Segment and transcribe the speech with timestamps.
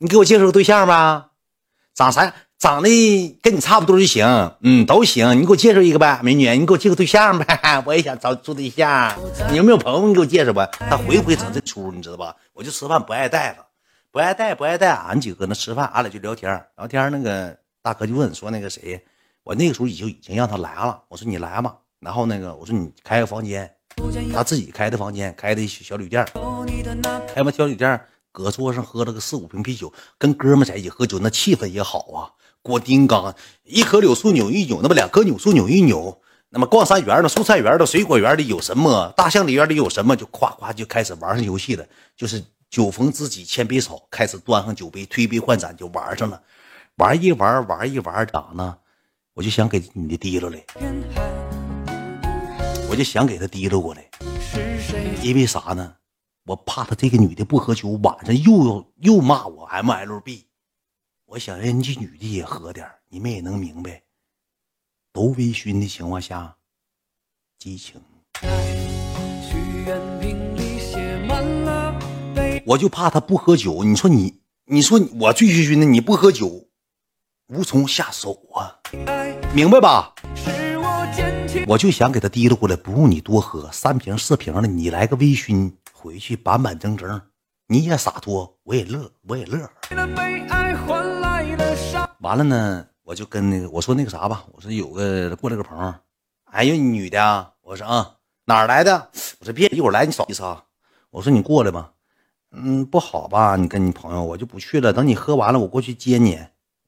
[0.00, 1.30] 你给我介绍个对象吧，
[1.94, 2.32] 长啥？
[2.56, 4.24] 长得跟你差不多就行，
[4.62, 5.40] 嗯，都行。
[5.40, 9.12] 你给我介绍一个呗，美女，你给我介个对象呗， 我也想找处对象。
[9.50, 10.08] 你有没有朋友？
[10.08, 10.66] 你给我介绍吧。
[10.66, 12.34] 他回回整这出，你知道吧？
[12.52, 13.64] 我就吃饭不爱带他，
[14.10, 14.90] 不爱带，不爱带。
[14.92, 17.10] 俺几个搁那吃饭，俺俩就聊天，聊天。
[17.12, 19.00] 那个大哥就问说：“那个谁？”
[19.44, 21.00] 我那个时候已经已经让他来了。
[21.08, 23.68] 我说：“你来吧。”然后那个我说：“你开个房间。”
[24.34, 26.26] 他自己开的房间，开的小旅店，
[27.32, 28.00] 开完小旅店，
[28.32, 32.32] 搁桌上喝了个四五瓶啤酒，跟哥们在一起喝酒，那气氛也好啊。
[32.62, 39.12] 郭丁刚，一棵柳树扭一扭，那么两棵柳树扭一扭，那么逛三园的蔬菜园的水果园里有什么？
[39.16, 40.14] 大象里园里有什么？
[40.16, 46.42] 就夸夸就开始玩上游戏了，就是酒逢知己千杯少，开始端上酒杯，推杯换盏就玩上了，
[46.96, 48.76] 玩一玩，玩一玩，咋呢？
[49.34, 50.64] 我就想给你的提溜来，
[52.90, 54.04] 我就想给他提溜过来，
[55.22, 55.94] 因为啥呢？
[56.48, 60.44] 我怕他这个女的不喝酒，晚上又又骂我 MLB。
[61.26, 64.02] 我想人家女的也喝点你们也能明白。
[65.12, 66.56] 都微醺的情况下，
[67.58, 68.00] 激情。
[72.64, 73.84] 我就怕他不喝酒。
[73.84, 76.68] 你说你，你说我醉醺醺的，你不喝酒，
[77.48, 78.80] 无从下手啊，
[79.54, 80.14] 明白吧？
[81.66, 87.20] 我就想给他提溜过来，不用你多喝，三瓶四瓶的，你来个微醺，回去板板正正，
[87.66, 89.68] 你也洒脱，我也乐，我也乐。
[92.20, 95.92] 完了呢，我就跟那个我说那个啥吧，我说有个过来个朋友，
[96.44, 99.10] 哎呦女的，我说啊哪儿来的？
[99.40, 100.64] 我说别一会儿来你意思啊，
[101.10, 101.92] 我说你过来吧，
[102.52, 103.56] 嗯不好吧？
[103.56, 106.38] 你跟你朋友我就不去了，等你喝完了我过去接你。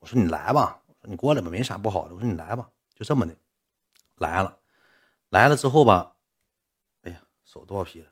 [0.00, 2.14] 我说你来吧，我说你过来吧，没啥不好的。
[2.14, 3.32] 我说你来吧，就这么的，
[4.16, 4.56] 来了，
[5.30, 6.14] 来了之后吧，
[7.02, 8.08] 哎呀手多少皮了？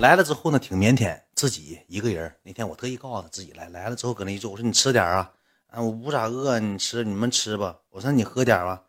[0.00, 2.34] 来了之后呢挺腼腆，自己一个人。
[2.42, 5.32] 那天我特意告诉他自己来，来了之后搁那一坐，我说你吃点啊。
[5.68, 7.80] 啊，我不咋饿，你吃，你们吃吧。
[7.90, 8.84] 我说你喝点吧，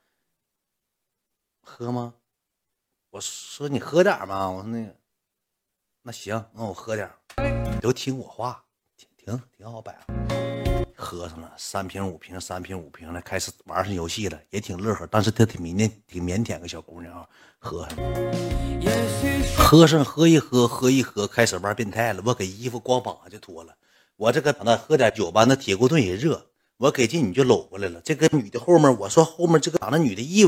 [1.62, 2.14] 喝吗？
[3.10, 4.50] 我说你喝点吧。
[4.50, 4.96] 我说那个，
[6.04, 7.12] 那行，那我喝点。
[7.74, 8.64] 你都听我话，
[8.96, 10.29] 挺挺挺好摆。
[11.00, 15.08] 喝上了三瓶五瓶，三瓶五瓶的，开始玩上游戏了，也挺乐呵。
[15.10, 17.26] 但是他挺腼腆，挺腼腆个小姑娘啊。
[17.58, 17.98] 喝上，
[19.58, 22.22] 喝上，喝一喝，喝一喝，开始玩变态了。
[22.26, 23.74] 我给衣服光膀子就脱了。
[24.18, 26.46] 我这个那喝点酒吧，那铁锅炖也热。
[26.78, 30.42] 我给这女就搂过来了，这个女的后面，我说后面这个把那女的一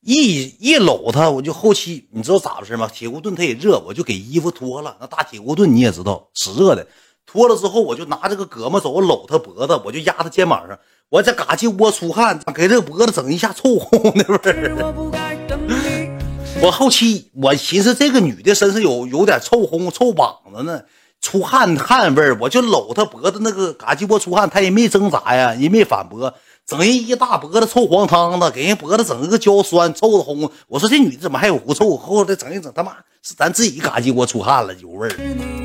[0.00, 2.88] 一一搂她，我就后期你知道咋回事吗？
[2.92, 4.96] 铁锅炖它也热，我就给衣服脱了。
[4.98, 6.86] 那大铁锅炖你也知道，死热的。
[7.26, 10.78] 脱了之后，我就拿这个胳膊肘搂她脖子，我就压她肩膀上。
[11.08, 15.82] 我这嘎叽窝出汗，给这个脖子整一下臭烘烘的味儿。
[16.62, 20.80] 我后期我寻思这个女的身上有有点臭烘烘臭膀子呢。
[21.20, 26.34] 出汗汗味儿，我就搂她脖子那个嘎叽窝出汗，她也没挣扎呀，也没反驳，
[26.66, 30.50] 整人一大脖子臭黄汤子，给人脖子整个焦酸臭的烘。
[30.66, 31.96] 我说这女的怎么还有狐臭？
[31.96, 35.61] 后来整一整，他妈是咱自己嘎叽窝出汗了，有味儿。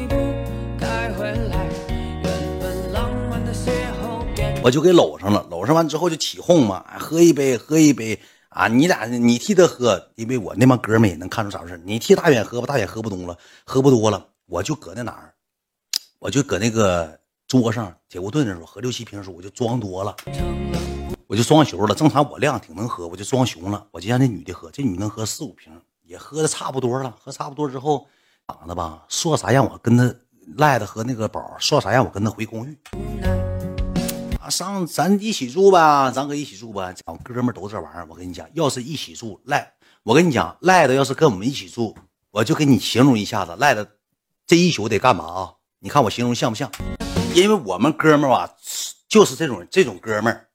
[4.68, 8.20] 我就给搂上了，搂上完之后就起哄嘛，喝一杯，喝一杯
[8.50, 8.68] 啊！
[8.68, 15.34] 你俩你替他喝，因为我那帮哥们也能看出啥事你替大远喝吧，大远喝不动了，喝不多了，我就搁那哪儿。
[16.20, 17.18] 我就搁那个
[17.48, 20.14] 桌上铁锅炖的时候喝六七瓶的时候，我就装多了，
[21.28, 21.96] 我就装熊了。
[21.96, 23.88] 正常我量挺能喝，我就装熊了。
[23.92, 25.72] 我就让那女的喝，这女能喝四五瓶，
[26.04, 27.16] 也喝的差不多了。
[27.24, 28.06] 喝差不多之后，
[28.46, 30.14] 咋的吧，说啥让我跟他
[30.58, 32.78] 赖子和那个宝说啥让我跟他回公寓，
[34.50, 36.94] 上咱一起住吧，咱搁一起住吧。
[37.06, 39.72] 我哥们都这玩意儿，我跟你讲，要是一起住赖，
[40.04, 41.96] 我跟你讲赖的要是跟我们一起住，
[42.32, 43.88] 我就给你形容一下子赖的
[44.46, 45.52] 这一宿得干嘛啊？
[45.80, 46.72] 你看我形容像不像？
[47.34, 48.50] 因为我们哥们儿吧，
[49.08, 50.48] 就是这种这种哥们儿，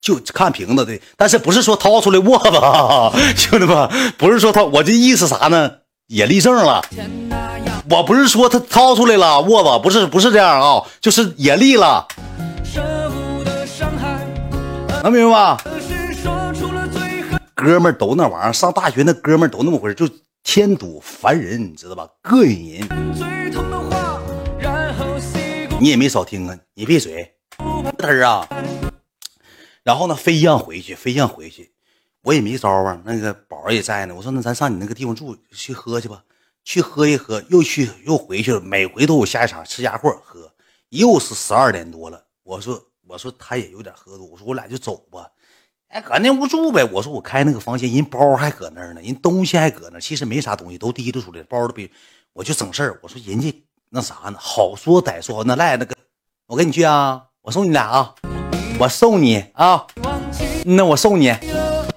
[0.00, 1.00] 就看瓶子的。
[1.16, 2.50] 但是不是说掏出来握子，
[3.36, 5.70] 兄弟们，不是说他，我这意思啥呢？
[6.08, 6.84] 也立正了。
[7.90, 12.06] 我不是说他掏出来了握子，不是不是这样啊，就是也立了。
[15.06, 15.62] 能明白吧？
[17.54, 20.08] 哥们儿都那玩意儿，上大学那哥们儿都那么回事，就
[20.42, 22.08] 天赌烦人，你知道吧？
[22.24, 22.88] 膈应人。
[25.80, 26.58] 你也没少听啊！
[26.74, 28.48] 你闭嘴，嘚儿啊！
[29.84, 31.70] 然后呢，非让回去，非让回去，
[32.22, 33.00] 我也没招啊。
[33.04, 36.24] 那个宝也在呢，我说那咱上你那个地方住去喝去吧，
[36.64, 38.60] 去喝一喝，又去又回去了。
[38.60, 40.50] 每回都有下一场吃家伙喝，
[40.88, 42.24] 又是十二点多了。
[42.42, 45.28] 我说我说他也有点喝多，我说我俩就走吧。
[45.88, 46.84] 哎，搁那屋住呗。
[46.92, 51.90] 我说我开那个房间，人包还搁那儿呢，人东西还搁那，其实没啥东西，都提溜出来，包都别，
[52.32, 52.98] 我就整事儿。
[53.02, 53.62] 我说人家。
[53.88, 54.36] 那啥呢？
[54.36, 55.94] 好说歹说，那赖那个，
[56.46, 57.26] 我跟你去啊！
[57.40, 58.14] 我送你俩啊，
[58.80, 59.86] 我送你啊，
[60.64, 61.32] 那我送你，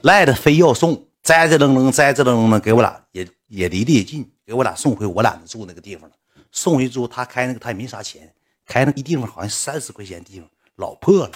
[0.03, 6.15] 赖的非要送，栽栽愣愣，栽栽愣愣的给我俩也也离得也近，给我俩送回我俩住那个地方了。
[6.51, 8.31] 送回之后，他开那个他也没啥钱，
[8.67, 10.47] 开那个地方好像三十块钱地方，
[10.79, 11.31] 老破了。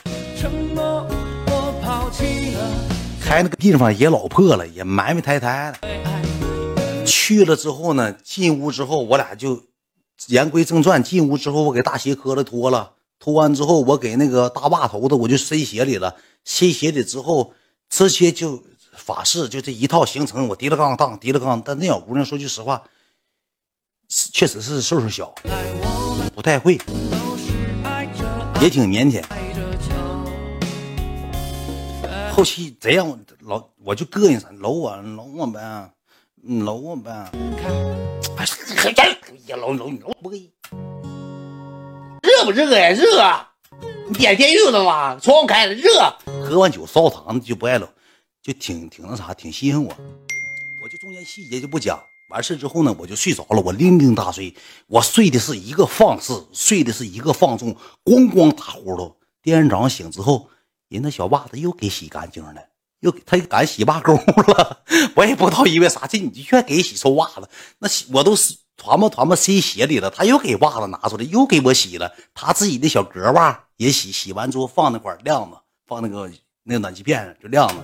[3.21, 7.05] 开那个地方也老破了，也埋埋汰汰的。
[7.05, 9.61] 去了之后呢，进屋之后，我俩就
[10.27, 11.03] 言归正传。
[11.03, 16.15] 进屋之后，我给大鞋磕了脱了，脱完之后，我给那个大袜头子我就塞鞋里了。
[16.45, 17.53] 塞鞋里之后，
[17.89, 18.63] 直接就
[18.95, 21.61] 法式，就这一套行程，我提了杠当，提了杠。
[21.65, 22.81] 但那小姑娘说句实话，
[24.07, 25.35] 确实是岁数小，
[26.33, 26.79] 不太会，
[28.61, 29.23] 也挺腼腆。
[32.31, 35.91] 后期贼让我老，我就膈应啥，搂我搂我呗，
[36.41, 37.11] 搂我呗。
[38.37, 38.45] 哎
[39.47, 40.31] 呀，搂搂你搂不？
[42.21, 42.89] 热不热呀？
[42.89, 43.47] 热！
[44.07, 45.19] 你点电热了吗？
[45.21, 45.91] 窗户开了，热。
[46.43, 47.87] 喝完酒烧糖就不爱搂，
[48.41, 49.93] 就挺挺那啥，挺稀罕我。
[50.81, 52.01] 我就中间细节就不讲。
[52.33, 53.61] 完事之后呢，我就睡着了。
[53.61, 54.53] 我酩酊大睡，
[54.87, 59.13] 我睡的是一个放肆，睡的是一个放纵，咣咣打呼噜。
[59.41, 60.49] 第二天早上醒之后。
[60.89, 62.53] 人那小袜子又给洗干净了，
[62.99, 64.83] 又他又赶洗袜钩了，
[65.17, 67.49] 我也不知道因为啥，这你就愿给洗臭袜子，
[67.79, 68.35] 那洗我都
[68.77, 76.29] 团吧团吧塞鞋里了，他又给袜子拿出来又给我洗了，他自己的小格袜也洗，洗完之后放那块晾着，放那个
[76.61, 77.75] 那个暖气片上就晾着，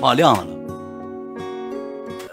[0.00, 0.53] 放晾着了，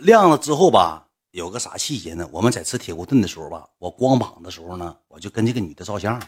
[0.02, 2.28] 亮了之后吧，有个啥细节呢？
[2.32, 6.20] 我们在吃铁锅炖的时候吧，我光膀的时候呢，我就跟这个女的照相。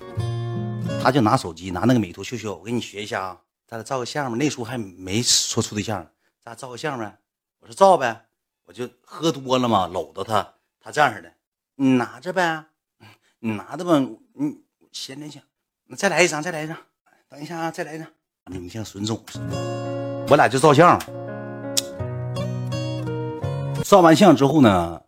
[1.02, 4.38] 她就拿手机，拿那个美图秀秀，我给你学一下啊，咱俩照个相吧。
[4.38, 6.04] 那时候还没说处对象，
[6.44, 7.18] 咱俩照个相呗。
[7.62, 8.28] 我说照呗，
[8.66, 11.34] 我就喝多了嘛，搂着她，她这样式的，
[11.76, 12.66] 你拿着呗，
[13.40, 13.98] 你拿着吧，
[14.34, 14.62] 你
[14.92, 15.42] 先联想，
[15.88, 16.78] 那再来一张，再来一张，
[17.28, 18.08] 等一下啊，再来一张，
[18.46, 21.02] 你像孙总似的，我俩就照相。
[23.84, 25.02] 照完相之后呢，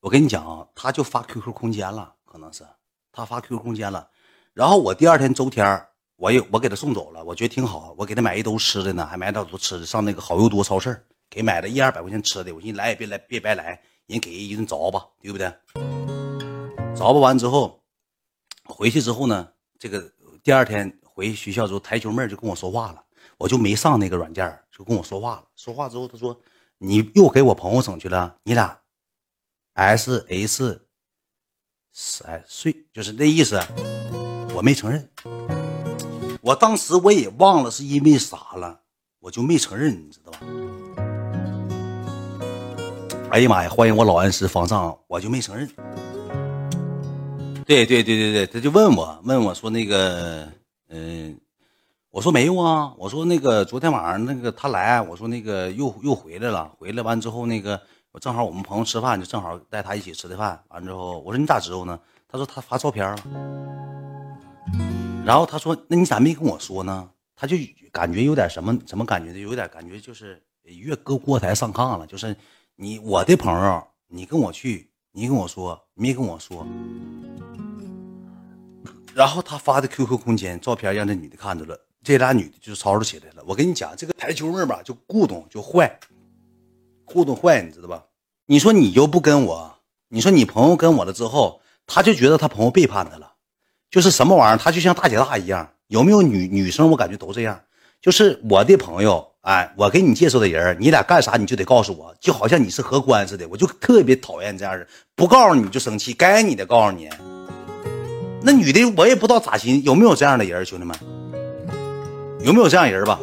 [0.00, 2.66] 我跟你讲啊，他就发 QQ 空间了，可能是
[3.12, 4.08] 他发 QQ 空间了。
[4.52, 5.86] 然后我第二天周天
[6.16, 11.00] 我又我给他送走了，我觉得挺好，我给他买一兜吃的呢，还买点多吃的，上那个好又多超市
[11.30, 15.46] 给买了一二百块钱吃的，我寻思来也别来别白来，人给一顿着吧，对不对？
[16.96, 17.80] 着吧完之后，
[18.64, 20.02] 回去之后呢，这个
[20.42, 23.02] 第二天回学校之后，台球妹就跟我说话了，
[23.38, 25.44] 我就没上那个软件，就跟我说话了。
[25.54, 26.38] 说话之后，他说
[26.78, 28.80] 你又给我朋友整去了，你俩
[29.72, 30.82] S H
[31.90, 33.58] 三岁，就是那意思。
[34.54, 35.08] 我没承认，
[36.42, 38.82] 我当时我也忘了是因为啥了，
[39.20, 40.40] 我就没承认，你知道吧？
[43.30, 43.70] 哎呀妈呀！
[43.70, 45.66] 欢迎我老恩师方丈，我就没承认。
[47.64, 50.46] 对对对对对，他就问我问我说那个，
[50.88, 51.38] 嗯，
[52.16, 57.78] 我说没有啊，我说那个昨天晚上那个他来，我说那个又又回来了，回来完之后那个
[58.10, 62.00] 我正好我们朋友吃饭，就正好带他一起吃的饭，完之后我说你咋知道呢？
[62.26, 63.18] 他说他发照片了。
[65.26, 67.54] 然后他说：“那你咋没跟我说呢？”他就
[67.92, 69.38] 感觉有点什么什么感觉呢？
[69.38, 72.06] 有点感觉就是越搁锅台上炕了。
[72.06, 72.34] 就是
[72.76, 76.66] 你我的朋友，你跟我去，你跟我说，没跟我说。
[79.14, 83.42] 然后他发的 QQ 空间照片让这女的看着了，这俩女的就吵吵起来了。
[83.44, 85.98] 我跟你讲，这个台球妹吧，就咕咚就坏，
[87.04, 88.04] 咕咚坏，你知道吧？
[88.46, 89.74] 你说你又不跟我，
[90.10, 93.32] 你说你朋友跟我了之后，他就觉得他朋友背叛他了。
[93.90, 96.88] 就是什么玩意儿，他就像大姐大一样，有没有女女生？
[96.88, 97.60] 我感觉都这样。
[98.00, 103.48] 就是我的朋友，哎，我给你介绍的人，你俩干啥你就得告诉我，就好像你是荷官似的。
[103.48, 104.86] 我就特别讨厌这样的，
[105.16, 107.10] 不告诉你就生气，该你的告诉你。
[108.42, 110.96] 那女的我也不知道咋寻，有没有这样的人，兄弟们？
[112.46, 113.18] 有没有这样人吧？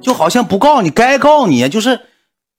[0.00, 2.00] 就好像不告诉你，该告诉你，就是。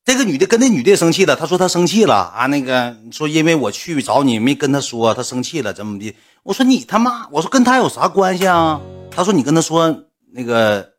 [0.04, 6.16] 这个女的跟那女的生气了，她说她生气了啊，那个说因为我去找你没跟她说，她生气了怎么的？
[6.44, 8.80] 我说你他妈，我说跟她有啥关系啊？
[9.12, 10.94] 她说你跟她说那个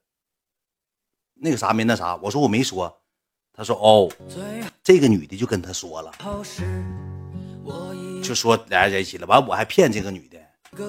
[1.41, 2.95] 那个啥没那啥，我说我没说，
[3.57, 4.11] 她说哦，
[4.85, 6.13] 这个女的就跟他说了，
[8.23, 10.37] 就说俩人在一起了，完我还骗这个女的，
[10.77, 10.83] 是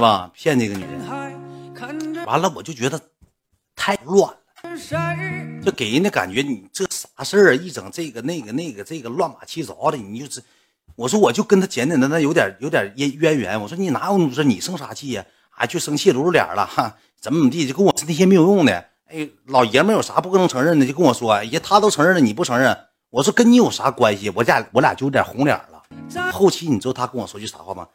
[0.00, 0.30] 吧？
[0.32, 3.00] 骗这个女人，完了我就觉得
[3.74, 4.38] 太乱了。
[5.64, 7.54] 就给人的感觉，你这啥事儿啊？
[7.54, 10.40] 一整这个那个那个这个乱码七糟的，你就是，
[10.94, 13.60] 我说我就跟他简简单单有点有点渊渊源。
[13.60, 15.26] 我说你哪有那么事你生啥气呀？
[15.50, 18.84] 啊，就生气露露脸了哈，怎么怎么地，就跟我那些没有用的。
[19.08, 21.32] 哎，老爷们有啥不能承认的，就跟我说。
[21.32, 22.78] 哎呀，他都承认了，你不承认？
[23.10, 24.30] 我说跟你有啥关系？
[24.30, 25.75] 我俩我俩就有点红脸了。
[26.32, 27.88] 后期你知道他跟我说句啥话吗？